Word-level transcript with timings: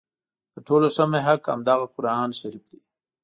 تر 0.51 0.59
ټولو 0.67 0.87
ښه 0.95 1.03
محک 1.13 1.41
همدغه 1.53 1.85
قرآن 1.93 2.29
شریف 2.39 2.63
دی. 2.71 2.79